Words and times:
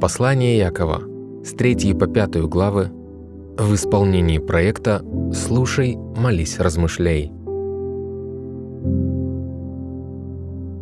Послание 0.00 0.58
Якова 0.58 1.02
с 1.44 1.52
3 1.52 1.94
по 1.94 2.06
5 2.06 2.36
главы 2.48 2.90
в 3.58 3.74
исполнении 3.74 4.38
проекта 4.38 5.02
«Слушай, 5.32 5.96
молись, 5.96 6.58
размышляй». 6.58 7.32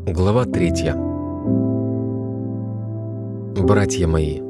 Глава 0.06 0.44
3. 0.46 0.70
Братья 3.66 4.06
мои, 4.06 4.40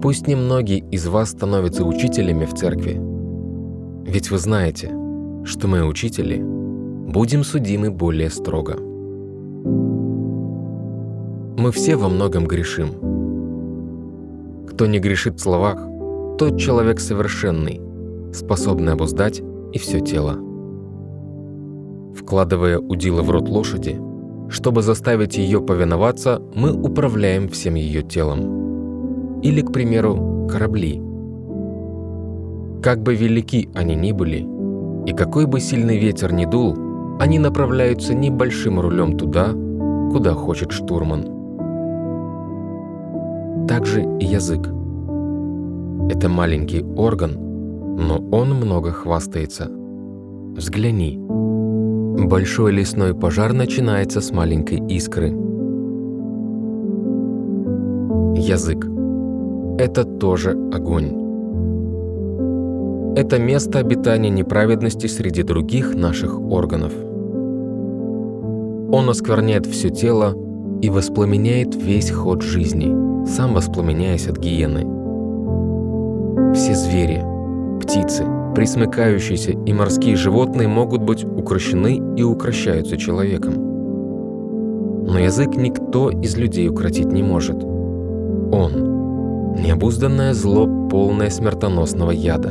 пусть 0.00 0.28
немногие 0.28 0.78
из 0.90 1.06
вас 1.08 1.30
становятся 1.30 1.84
учителями 1.84 2.44
в 2.44 2.54
церкви, 2.54 3.00
ведь 4.06 4.30
вы 4.30 4.38
знаете, 4.38 4.92
что 5.44 5.66
мы, 5.68 5.84
учители, 5.84 6.40
будем 6.40 7.42
судимы 7.44 7.90
более 7.90 8.30
строго. 8.30 8.87
Мы 11.58 11.72
все 11.72 11.96
во 11.96 12.08
многом 12.08 12.46
грешим. 12.46 12.90
Кто 14.68 14.86
не 14.86 15.00
грешит 15.00 15.34
в 15.34 15.40
словах, 15.40 15.76
тот 16.38 16.56
человек 16.56 17.00
совершенный, 17.00 17.80
способный 18.32 18.92
обуздать 18.92 19.42
и 19.72 19.78
все 19.80 19.98
тело. 19.98 20.34
Вкладывая 22.14 22.78
удила 22.78 23.22
в 23.22 23.30
рот 23.30 23.48
лошади, 23.48 24.00
чтобы 24.48 24.82
заставить 24.82 25.36
ее 25.36 25.60
повиноваться, 25.60 26.40
мы 26.54 26.72
управляем 26.72 27.48
всем 27.48 27.74
ее 27.74 28.02
телом. 28.02 29.40
Или, 29.42 29.62
к 29.62 29.72
примеру, 29.72 30.46
корабли. 30.48 31.02
Как 32.84 33.02
бы 33.02 33.16
велики 33.16 33.68
они 33.74 33.96
ни 33.96 34.12
были, 34.12 34.46
и 35.06 35.12
какой 35.12 35.46
бы 35.46 35.58
сильный 35.58 35.98
ветер 35.98 36.32
ни 36.32 36.44
дул, 36.44 36.76
они 37.18 37.40
направляются 37.40 38.14
небольшим 38.14 38.78
рулем 38.78 39.18
туда, 39.18 39.48
куда 40.12 40.34
хочет 40.34 40.70
штурман. 40.70 41.37
Также 43.66 44.02
и 44.20 44.24
язык. 44.24 44.60
Это 46.10 46.28
маленький 46.28 46.82
орган, 46.96 47.32
но 47.98 48.18
он 48.30 48.54
много 48.54 48.92
хвастается. 48.92 49.68
Взгляни. 50.56 51.18
Большой 51.18 52.72
лесной 52.72 53.14
пожар 53.14 53.52
начинается 53.52 54.20
с 54.20 54.30
маленькой 54.32 54.78
искры. 54.88 55.28
Язык. 58.36 58.86
Это 59.78 60.04
тоже 60.04 60.50
огонь. 60.72 61.28
Это 63.16 63.38
место 63.38 63.78
обитания 63.78 64.30
неправедности 64.30 65.06
среди 65.06 65.42
других 65.42 65.94
наших 65.94 66.40
органов. 66.40 66.92
Он 68.90 69.10
оскверняет 69.10 69.66
все 69.66 69.90
тело 69.90 70.34
и 70.82 70.88
воспламеняет 70.88 71.74
весь 71.74 72.10
ход 72.10 72.42
жизни, 72.42 73.07
сам 73.26 73.54
воспламеняясь 73.54 74.28
от 74.28 74.38
гиены. 74.38 74.86
Все 76.54 76.74
звери, 76.74 77.24
птицы, 77.80 78.24
присмыкающиеся 78.54 79.52
и 79.52 79.72
морские 79.72 80.16
животные 80.16 80.68
могут 80.68 81.02
быть 81.02 81.24
укращены 81.24 82.00
и 82.16 82.22
укращаются 82.22 82.96
человеком. 82.96 83.54
Но 85.06 85.18
язык 85.18 85.56
никто 85.56 86.10
из 86.10 86.36
людей 86.36 86.68
укротить 86.68 87.12
не 87.12 87.22
может. 87.22 87.62
Он– 87.62 89.54
необузданное 89.62 90.34
зло, 90.34 90.66
полное 90.88 91.30
смертоносного 91.30 92.10
яда. 92.10 92.50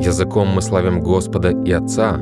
Языком 0.00 0.48
мы 0.48 0.62
славим 0.62 1.00
Господа 1.00 1.50
и 1.50 1.72
Отца, 1.72 2.18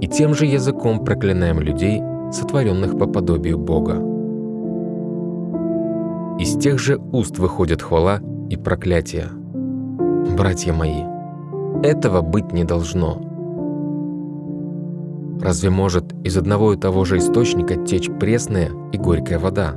и 0.00 0.06
тем 0.06 0.34
же 0.34 0.46
языком 0.46 1.04
проклинаем 1.04 1.60
людей, 1.60 2.02
сотворенных 2.30 2.98
по 2.98 3.06
подобию 3.06 3.58
Бога. 3.58 4.13
Из 6.38 6.56
тех 6.56 6.80
же 6.80 6.98
уст 7.12 7.38
выходит 7.38 7.80
хвала 7.80 8.20
и 8.50 8.56
проклятие. 8.56 9.28
Братья 10.36 10.72
мои, 10.72 11.04
этого 11.84 12.22
быть 12.22 12.52
не 12.52 12.64
должно. 12.64 13.20
Разве 15.40 15.70
может 15.70 16.12
из 16.24 16.36
одного 16.36 16.72
и 16.72 16.76
того 16.76 17.04
же 17.04 17.18
источника 17.18 17.76
течь 17.76 18.10
пресная 18.18 18.70
и 18.92 18.98
горькая 18.98 19.38
вода? 19.38 19.76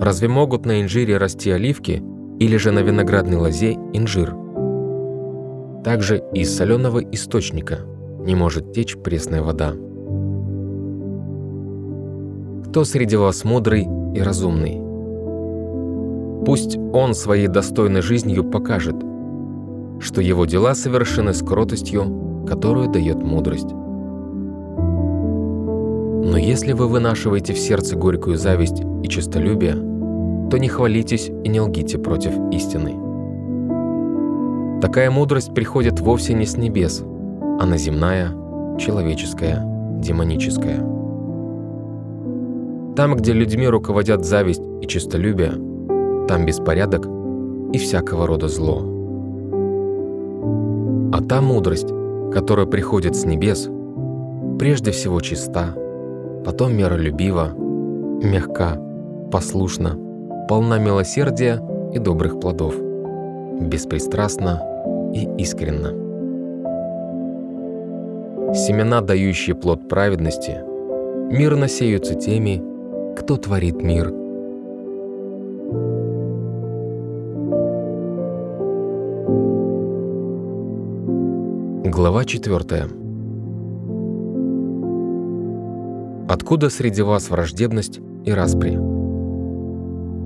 Разве 0.00 0.26
могут 0.28 0.66
на 0.66 0.82
инжире 0.82 1.18
расти 1.18 1.50
оливки 1.52 2.02
или 2.40 2.56
же 2.56 2.72
на 2.72 2.80
виноградной 2.80 3.36
лозе 3.36 3.74
инжир? 3.92 4.34
Также 5.84 6.24
из 6.34 6.56
соленого 6.56 6.98
источника 6.98 7.80
не 8.24 8.34
может 8.34 8.72
течь 8.72 8.96
пресная 8.96 9.42
вода. 9.42 9.74
Кто 12.68 12.84
среди 12.84 13.16
вас 13.16 13.44
мудрый 13.44 13.86
и 14.14 14.20
разумный? 14.20 14.80
Пусть 16.44 16.78
он 16.92 17.14
своей 17.14 17.48
достойной 17.48 18.02
жизнью 18.02 18.44
покажет, 18.44 18.96
что 20.00 20.20
его 20.20 20.46
дела 20.46 20.74
совершены 20.74 21.34
с 21.34 21.42
кротостью, 21.42 22.44
которую 22.46 22.88
дает 22.88 23.22
мудрость. 23.22 23.70
Но 26.22 26.36
если 26.38 26.72
вы 26.72 26.88
вынашиваете 26.88 27.52
в 27.52 27.58
сердце 27.58 27.96
горькую 27.96 28.36
зависть 28.36 28.82
и 29.02 29.08
честолюбие, 29.08 29.74
то 30.50 30.58
не 30.58 30.68
хвалитесь 30.68 31.28
и 31.28 31.48
не 31.48 31.60
лгите 31.60 31.98
против 31.98 32.32
истины. 32.50 32.94
Такая 34.80 35.10
мудрость 35.10 35.54
приходит 35.54 36.00
вовсе 36.00 36.32
не 36.34 36.46
с 36.46 36.56
небес, 36.56 37.04
она 37.60 37.76
земная, 37.76 38.30
человеческая, 38.78 39.62
демоническая. 40.00 40.99
Там, 42.96 43.14
где 43.16 43.32
людьми 43.32 43.68
руководят 43.68 44.24
зависть 44.24 44.62
и 44.80 44.86
честолюбие, 44.86 45.52
там 46.28 46.44
беспорядок 46.44 47.06
и 47.72 47.78
всякого 47.78 48.26
рода 48.26 48.48
зло. 48.48 48.82
А 51.12 51.22
та 51.22 51.40
мудрость, 51.40 51.88
которая 52.32 52.66
приходит 52.66 53.16
с 53.16 53.24
небес, 53.24 53.68
прежде 54.58 54.90
всего 54.90 55.20
чиста, 55.20 55.74
потом 56.44 56.76
миролюбива, 56.76 57.52
мягка, 58.22 58.80
послушна, 59.30 59.96
полна 60.48 60.78
милосердия 60.78 61.60
и 61.92 61.98
добрых 61.98 62.40
плодов, 62.40 62.74
беспристрастна 63.60 64.62
и 65.14 65.28
искренна. 65.38 65.90
Семена, 68.54 69.00
дающие 69.00 69.54
плод 69.54 69.88
праведности, 69.88 70.60
мирно 71.30 71.68
сеются 71.68 72.14
теми, 72.14 72.69
кто 73.16 73.36
творит 73.36 73.82
мир– 73.82 74.12
Глава 82.00 82.24
4. 82.24 82.88
Откуда 86.28 86.70
среди 86.70 87.02
вас 87.02 87.28
враждебность 87.28 88.00
и 88.24 88.32
распри? 88.32 88.78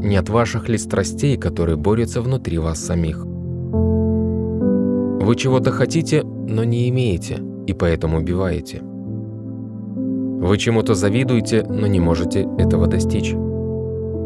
Не 0.04 0.16
от 0.16 0.28
ваших 0.28 0.68
ли 0.68 0.78
страстей, 0.78 1.36
которые 1.36 1.76
борются 1.76 2.20
внутри 2.22 2.58
вас 2.58 2.78
самих? 2.78 3.24
Вы 5.26 5.34
чего-то 5.36 5.72
хотите, 5.72 6.22
но 6.22 6.64
не 6.64 6.88
имеете, 6.90 7.42
и 7.66 7.72
поэтому 7.72 8.18
убиваете. 8.18 8.82
Вы 10.44 10.58
чему-то 10.58 10.94
завидуете, 10.94 11.64
но 11.66 11.86
не 11.86 12.00
можете 12.00 12.46
этого 12.58 12.86
достичь. 12.86 13.34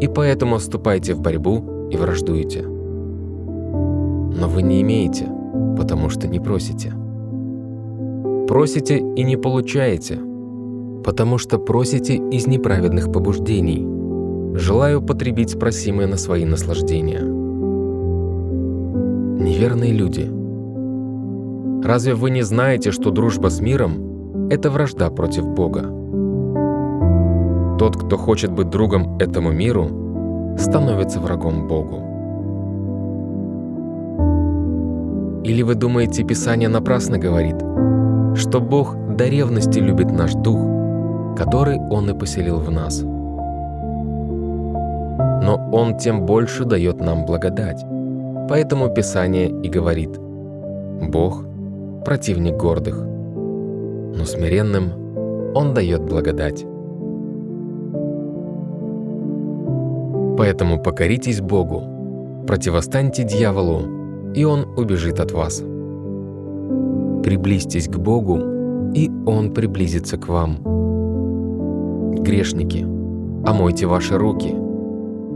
И 0.00 0.08
поэтому 0.08 0.58
вступаете 0.58 1.14
в 1.14 1.20
борьбу 1.20 1.88
и 1.92 1.96
враждуете. 1.96 2.62
Но 2.62 4.48
вы 4.48 4.62
не 4.62 4.82
имеете, 4.82 5.28
потому 5.76 6.08
что 6.08 6.26
не 6.26 6.40
просите. 6.40 6.92
Просите 8.48 8.98
и 8.98 9.22
не 9.22 9.36
получаете, 9.36 10.18
потому 11.04 11.38
что 11.38 11.56
просите 11.56 12.16
из 12.16 12.48
неправедных 12.48 13.12
побуждений, 13.12 13.86
желая 14.58 14.98
употребить 14.98 15.56
просимое 15.56 16.08
на 16.08 16.16
свои 16.16 16.44
наслаждения. 16.44 17.22
Неверные 19.40 19.92
люди. 19.92 20.28
Разве 21.86 22.14
вы 22.14 22.30
не 22.30 22.42
знаете, 22.42 22.90
что 22.90 23.12
дружба 23.12 23.50
с 23.50 23.60
миром– 23.60 24.48
это 24.50 24.68
вражда 24.68 25.10
против 25.10 25.46
Бога? 25.46 25.94
Тот, 27.78 27.96
кто 27.96 28.16
хочет 28.16 28.50
быть 28.50 28.70
другом 28.70 29.18
этому 29.18 29.52
миру, 29.52 30.56
становится 30.58 31.20
врагом 31.20 31.68
Богу. 31.68 32.04
Или 35.44 35.62
вы 35.62 35.74
думаете, 35.74 36.24
Писание 36.24 36.68
напрасно 36.68 37.18
говорит– 37.18 37.56
что 38.38 38.60
Бог 38.60 38.96
до 39.16 39.26
ревности 39.26 39.78
любит 39.80 40.10
наш 40.12 40.32
дух, 40.32 40.60
который 41.36 41.78
Он 41.90 42.08
и 42.10 42.18
поселил 42.18 42.58
в 42.60 42.70
нас. 42.70 43.00
Но 45.42 45.70
Он 45.72 45.98
тем 45.98 46.24
больше 46.24 46.64
дает 46.64 47.00
нам 47.00 47.26
благодать. 47.26 47.84
Поэтому 48.48 48.88
Писание 48.94 49.48
и 49.48 49.68
говорит, 49.68 50.10
Бог– 50.16 51.44
противник 52.04 52.56
гордых, 52.56 52.96
но 52.96 54.24
смиренным 54.24 54.92
Он 55.54 55.74
дает 55.74 56.02
благодать. 56.02 56.64
Поэтому 60.38 60.78
покоритесь 60.78 61.40
Богу, 61.40 62.44
противостаньте 62.46 63.24
дьяволу, 63.24 64.32
и 64.36 64.44
он 64.44 64.68
убежит 64.78 65.18
от 65.18 65.32
вас. 65.32 65.58
Приблизьтесь 67.24 67.88
к 67.88 67.98
Богу, 67.98 68.38
и 68.94 69.10
Он 69.26 69.52
приблизится 69.52 70.16
к 70.16 70.28
вам. 70.28 70.58
Грешники, 72.22 72.86
омойте 73.44 73.86
ваши 73.86 74.16
руки, 74.16 74.54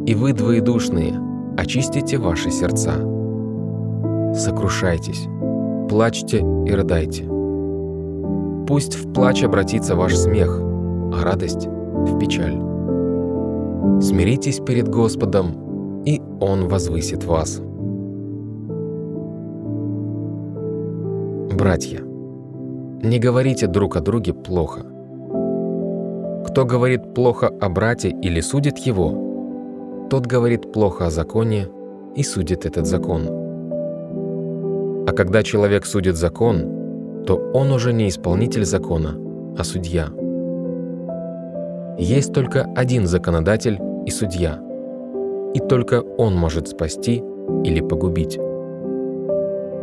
и 0.07 0.15
вы, 0.15 0.33
двоедушные, 0.33 1.15
очистите 1.59 2.19
ваши 2.19 2.53
сердца. 2.53 2.93
Сокрушайтесь, 4.35 5.27
плачьте 5.91 6.45
и 6.65 6.71
рыдайте. 6.71 7.25
Пусть 8.69 8.95
в 8.95 9.13
плач 9.13 9.43
обратится 9.43 9.97
ваш 9.97 10.15
смех, 10.15 10.61
а 11.13 11.25
радость— 11.25 11.67
в 11.67 12.19
печаль. 12.21 12.72
Смиритесь 14.01 14.61
перед 14.61 14.89
Господом, 14.89 16.03
и 16.05 16.21
Он 16.41 16.69
возвысит 16.69 17.25
вас. 17.25 17.61
Братья, 21.57 22.01
не 23.03 23.19
говорите 23.19 23.67
друг 23.67 23.97
о 23.97 24.01
друге 24.01 24.33
плохо. 24.33 24.81
Кто 26.47 26.65
говорит 26.65 27.15
плохо 27.15 27.49
о 27.61 27.69
брате 27.69 28.11
или 28.11 28.41
судит 28.41 28.79
его, 28.79 30.07
тот 30.11 30.27
говорит 30.27 30.73
плохо 30.73 31.07
о 31.07 31.11
законе 31.11 31.69
и 32.15 32.23
судит 32.23 32.67
этот 32.67 32.87
закон. 32.87 33.23
А 35.09 35.13
когда 35.13 35.43
человек 35.43 35.87
судит 35.87 36.17
закон, 36.17 37.25
то 37.27 37.37
он 37.55 37.73
уже 37.73 37.93
не 37.93 38.09
исполнитель 38.09 38.65
закона, 38.65 39.17
а 39.59 39.65
судья. 39.65 40.09
Есть 42.03 42.33
только 42.33 42.65
один 42.75 43.07
законодатель 43.07 43.79
и 44.05 44.11
судья, 44.11 44.61
и 45.55 45.61
только 45.61 46.01
он 46.01 46.35
может 46.35 46.67
спасти 46.67 47.23
или 47.63 47.81
погубить. 47.81 48.37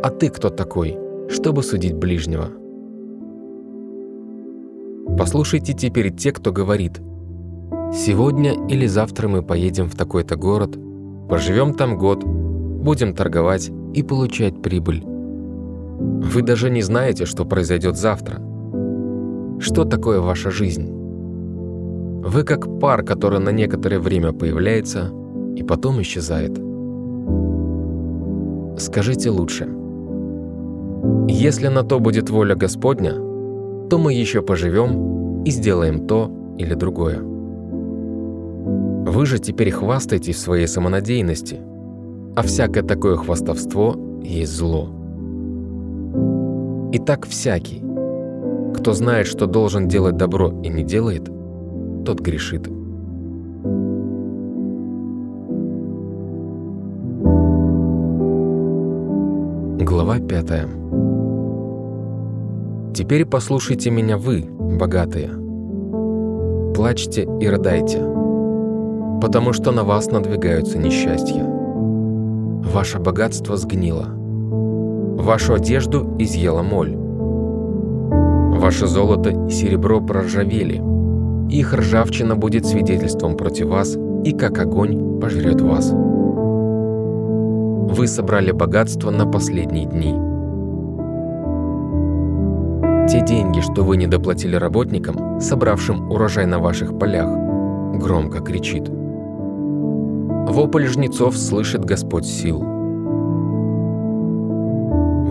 А 0.02 0.10
ты 0.10 0.28
кто 0.28 0.50
такой, 0.50 0.98
чтобы 1.30 1.62
судить 1.62 1.94
ближнего? 1.94 2.50
Послушайте 5.16 5.72
теперь 5.72 6.14
те, 6.14 6.32
кто 6.32 6.52
говорит, 6.52 7.00
«Сегодня 7.90 8.52
или 8.68 8.86
завтра 8.86 9.26
мы 9.26 9.42
поедем 9.42 9.88
в 9.88 9.96
такой-то 9.96 10.36
город, 10.36 10.76
поживем 11.30 11.72
там 11.72 11.96
год, 11.96 12.22
будем 12.22 13.14
торговать 13.14 13.70
и 13.94 14.02
получать 14.02 14.60
прибыль». 14.60 15.02
Вы 15.06 16.42
даже 16.42 16.68
не 16.68 16.82
знаете, 16.82 17.24
что 17.24 17.46
произойдет 17.46 17.96
завтра. 17.96 18.42
Что 19.58 19.86
такое 19.86 20.20
ваша 20.20 20.50
жизнь? 20.50 20.99
Вы 22.22 22.44
как 22.44 22.78
пар, 22.78 23.02
который 23.02 23.40
на 23.40 23.48
некоторое 23.48 23.98
время 23.98 24.34
появляется 24.34 25.10
и 25.56 25.62
потом 25.62 26.02
исчезает. 26.02 26.52
Скажите 28.78 29.30
лучше. 29.30 29.66
Если 31.28 31.68
на 31.68 31.82
то 31.82 31.98
будет 31.98 32.28
воля 32.28 32.54
Господня, 32.54 33.14
то 33.88 33.98
мы 33.98 34.12
еще 34.12 34.42
поживем 34.42 35.42
и 35.44 35.50
сделаем 35.50 36.06
то 36.06 36.30
или 36.58 36.74
другое. 36.74 37.20
Вы 37.22 39.24
же 39.24 39.38
теперь 39.38 39.70
хвастаетесь 39.70 40.38
своей 40.38 40.66
самонадеянности, 40.66 41.58
а 42.36 42.42
всякое 42.42 42.82
такое 42.82 43.16
хвастовство 43.16 43.96
есть 44.22 44.52
зло. 44.52 44.90
Итак, 46.92 47.26
всякий, 47.26 47.82
кто 48.74 48.92
знает, 48.92 49.26
что 49.26 49.46
должен 49.46 49.88
делать 49.88 50.18
добро 50.18 50.52
и 50.62 50.68
не 50.68 50.84
делает– 50.84 51.30
тот 52.10 52.18
грешит. 52.18 52.66
Глава 59.78 60.18
5 60.18 60.66
Теперь 62.94 63.26
послушайте 63.26 63.90
меня 63.92 64.18
вы, 64.18 64.44
богатые. 64.50 65.30
Плачьте 66.74 67.28
и 67.40 67.46
рыдайте, 67.46 67.98
потому 69.22 69.52
что 69.52 69.70
на 69.70 69.84
вас 69.84 70.10
надвигаются 70.10 70.78
несчастья. 70.78 71.44
Ваше 71.44 72.98
богатство 72.98 73.56
сгнило. 73.56 74.06
Вашу 75.16 75.54
одежду 75.54 76.16
изъела 76.18 76.62
моль. 76.62 76.96
Ваше 78.58 78.88
золото 78.88 79.46
и 79.46 79.50
серебро 79.52 80.00
проржавели– 80.00 80.82
их 81.50 81.74
ржавчина 81.74 82.36
будет 82.36 82.64
свидетельством 82.66 83.36
против 83.36 83.66
вас, 83.66 83.96
и 84.24 84.32
как 84.32 84.58
огонь 84.58 85.20
пожрет 85.20 85.60
вас. 85.60 85.90
Вы 87.90 88.06
собрали 88.06 88.52
богатство 88.52 89.10
на 89.10 89.26
последние 89.26 89.86
дни. 89.86 90.14
Те 93.08 93.22
деньги, 93.22 93.60
что 93.60 93.82
вы 93.82 93.96
не 93.96 94.06
доплатили 94.06 94.54
работникам, 94.54 95.40
собравшим 95.40 96.10
урожай 96.10 96.46
на 96.46 96.60
ваших 96.60 96.96
полях, 96.96 97.28
громко 97.98 98.40
кричит. 98.40 98.88
Вопль 98.88 100.86
жнецов 100.86 101.36
слышит 101.36 101.84
Господь 101.84 102.26
сил. 102.26 102.60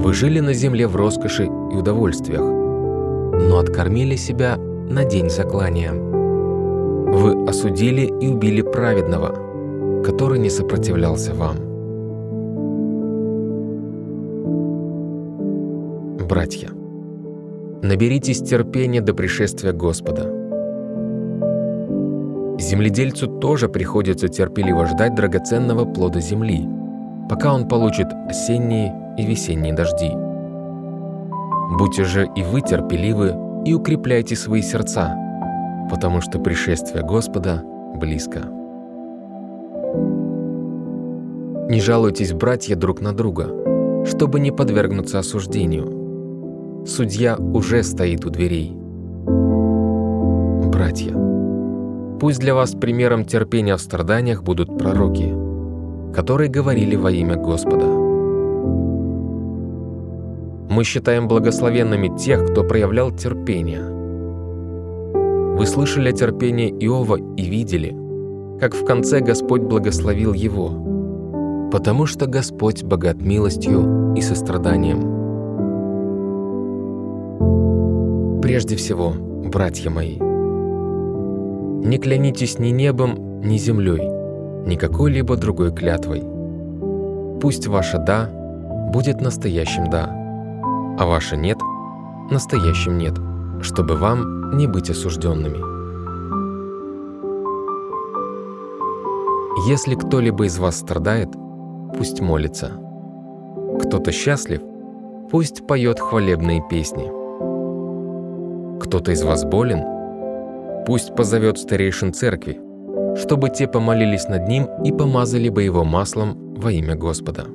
Вы 0.01 0.13
жили 0.13 0.41
на 0.41 0.53
земле 0.53 0.87
в 0.87 0.95
роскоши 0.95 1.45
и 1.45 1.75
удовольствиях, 1.75 2.41
но 2.41 3.59
откормили 3.59 4.15
себя 4.17 4.57
на 4.57 5.05
день 5.05 5.29
заклания. 5.29 6.08
Вы 7.11 7.43
осудили 7.47 8.01
и 8.21 8.27
убили 8.27 8.61
праведного, 8.61 10.03
который 10.03 10.37
не 10.37 10.51
сопротивлялся 10.51 11.33
вам. 11.33 11.55
Братья, 16.27 16.69
наберитесь 17.81 18.41
терпения 18.41 19.01
до 19.01 19.15
пришествия 19.15 19.73
Господа. 19.73 20.21
Земледельцу 22.59 23.27
тоже 23.27 23.69
приходится 23.69 24.27
терпеливо 24.27 24.85
ждать 24.85 25.15
драгоценного 25.15 25.85
плода 25.85 26.19
земли, 26.19 26.69
пока 27.27 27.55
он 27.55 27.67
получит 27.67 28.07
осенние 28.27 28.93
и 29.17 29.25
весенние 29.25 29.73
дожди. 29.73 30.11
Будьте 31.79 32.03
же 32.03 32.29
и 32.35 32.43
вы 32.43 32.61
терпеливы 32.61 33.35
и 33.65 33.73
укрепляйте 33.73 34.35
свои 34.35 34.61
сердца– 34.61 35.15
потому 35.89 36.21
что 36.21 36.39
пришествие 36.39 37.03
Господа 37.03 37.63
близко. 37.95 38.41
Не 41.69 41.81
жалуйтесь, 41.81 42.33
братья, 42.33 42.75
друг 42.75 43.01
на 43.01 43.13
друга, 43.13 44.05
чтобы 44.05 44.39
не 44.39 44.51
подвергнуться 44.51 45.19
осуждению. 45.19 46.85
Судья 46.85 47.37
уже 47.37 47.83
стоит 47.83 48.25
у 48.25 48.29
дверей. 48.29 48.75
Братья, 50.71 51.13
пусть 52.19 52.39
для 52.39 52.55
вас 52.55 52.71
примером 52.71 53.25
терпения 53.25 53.75
в 53.75 53.81
страданиях 53.81 54.43
будут 54.43 54.77
пророки, 54.77 55.33
которые 56.13 56.49
говорили 56.49 56.95
во 56.95 57.11
имя 57.11 57.35
Господа. 57.35 57.85
Мы 60.69 60.83
считаем 60.83 61.27
благословенными 61.27 62.15
тех, 62.17 62.45
кто 62.51 62.63
проявлял 62.63 63.11
терпение– 63.11 63.81
вы 65.59 65.65
слышали 65.65 66.07
о 66.07 66.13
терпении 66.13 66.69
Иова 66.69 67.17
и 67.17 67.43
видели, 67.43 67.93
как 68.61 68.73
в 68.73 68.85
конце 68.85 69.19
Господь 69.19 69.63
благословил 69.63 70.31
его, 70.31 71.69
потому 71.69 72.05
что 72.05 72.27
Господь 72.27 72.81
богат 72.83 73.21
милостью 73.21 74.13
и 74.15 74.21
состраданием. 74.21 75.01
Прежде 78.41 78.77
всего, 78.77 79.11
братья 79.11 79.89
мои, 79.89 80.15
не 80.15 81.97
клянитесь 81.97 82.57
ни 82.57 82.69
небом, 82.69 83.41
ни 83.41 83.57
землей, 83.57 84.09
ни 84.65 84.77
какой-либо 84.77 85.35
другой 85.35 85.75
клятвой. 85.75 86.23
Пусть 87.41 87.67
ваше 87.67 87.97
«да» 87.97 88.29
будет 88.93 89.19
настоящим 89.19 89.89
«да», 89.89 90.05
а 90.97 91.05
ваше 91.05 91.35
«нет»– 91.35 91.57
настоящим 92.31 92.97
«нет», 92.97 93.19
чтобы 93.61 93.95
вам 93.95 94.57
не 94.57 94.67
быть 94.67 94.89
осужденными. 94.89 95.57
Если 99.67 99.95
кто-либо 99.95 100.45
из 100.45 100.57
вас 100.57 100.77
страдает, 100.77 101.29
пусть 101.97 102.21
молится. 102.21 102.71
Кто-то 103.81 104.11
счастлив, 104.11 104.61
пусть 105.29 105.67
поет 105.67 105.99
хвалебные 105.99 106.63
песни. 106.69 107.11
Кто-то 108.81 109.11
из 109.11 109.23
вас 109.23 109.43
болен, 109.43 109.83
пусть 110.85 111.13
позовет 111.15 111.59
старейшин 111.59 112.13
церкви, 112.13 112.59
чтобы 113.17 113.49
те 113.49 113.67
помолились 113.67 114.29
над 114.29 114.47
ним 114.47 114.67
и 114.83 114.91
помазали 114.91 115.49
бы 115.49 115.63
его 115.63 115.83
маслом 115.83 116.55
во 116.55 116.71
имя 116.71 116.95
Господа. 116.95 117.45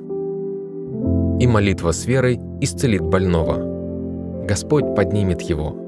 И 1.39 1.47
молитва 1.47 1.91
с 1.91 2.05
верой 2.05 2.39
исцелит 2.61 3.01
больного. 3.01 4.45
Господь 4.45 4.95
поднимет 4.95 5.41
его– 5.41 5.75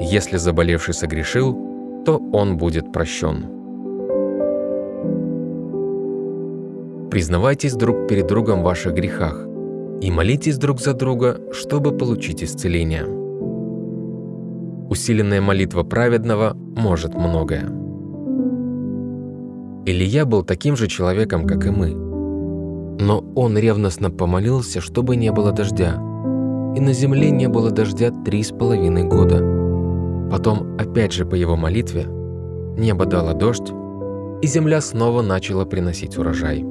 если 0.00 0.38
заболевший 0.38 0.94
согрешил, 0.94 2.02
то 2.06 2.18
он 2.32 2.56
будет 2.56 2.90
прощен. 2.90 3.44
Признавайтесь 7.10 7.74
друг 7.74 8.08
перед 8.08 8.26
другом 8.26 8.60
в 8.60 8.64
ваших 8.64 8.94
грехах 8.94 9.46
и 10.00 10.10
молитесь 10.10 10.56
друг 10.56 10.80
за 10.80 10.94
друга, 10.94 11.38
чтобы 11.52 11.92
получить 11.92 12.42
исцеление. 12.42 13.04
Усиленная 14.88 15.42
молитва 15.42 15.82
праведного 15.82 16.54
может 16.54 17.14
многое. 17.14 17.68
Илья 19.84 20.24
был 20.24 20.44
таким 20.44 20.76
же 20.76 20.88
человеком, 20.88 21.46
как 21.46 21.66
и 21.66 21.70
мы. 21.70 21.90
Но 21.90 23.24
он 23.34 23.58
ревностно 23.58 24.10
помолился, 24.10 24.80
чтобы 24.80 25.16
не 25.16 25.30
было 25.30 25.52
дождя. 25.52 25.94
И 26.74 26.80
на 26.80 26.92
земле 26.92 27.30
не 27.30 27.48
было 27.48 27.70
дождя 27.70 28.10
три 28.24 28.42
с 28.42 28.50
половиной 28.50 29.04
года. 29.04 29.59
Потом, 30.30 30.76
опять 30.78 31.12
же 31.12 31.26
по 31.26 31.34
его 31.34 31.56
молитве, 31.56 32.06
небо 32.78 33.04
дало 33.04 33.34
дождь, 33.34 33.72
и 34.42 34.46
земля 34.46 34.80
снова 34.80 35.22
начала 35.22 35.64
приносить 35.64 36.16
урожай. 36.16 36.64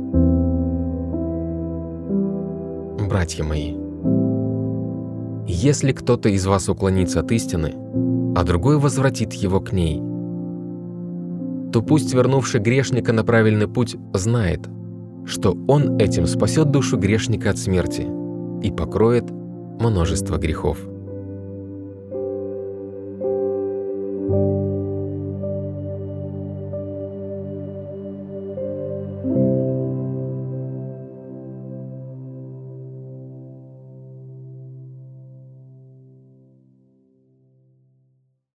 Братья 3.08 3.44
мои, 3.44 3.76
если 5.48 5.92
кто-то 5.92 6.30
из 6.30 6.46
вас 6.46 6.70
уклонится 6.70 7.20
от 7.20 7.32
истины, 7.32 7.74
а 8.36 8.44
другой 8.44 8.78
возвратит 8.78 9.34
его 9.34 9.60
к 9.60 9.74
ней, 9.74 10.00
то 11.72 11.82
пусть 11.82 12.14
вернувший 12.14 12.62
грешника 12.62 13.14
на 13.14 13.24
правильный 13.24 13.68
путь 13.68 13.96
знает, 14.14 14.68
что 15.26 15.58
он 15.68 15.98
этим 15.98 16.26
спасет 16.26 16.72
душу 16.72 16.98
грешника 16.98 17.52
от 17.52 17.58
смерти 17.58 18.08
и 18.64 18.72
покроет 18.72 19.30
множество 19.80 20.38
грехов. 20.38 20.80